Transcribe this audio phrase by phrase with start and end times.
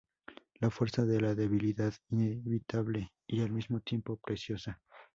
[0.59, 4.81] La fuerza de la debilidad, inevitable y, al mismo tiempo, preciosa".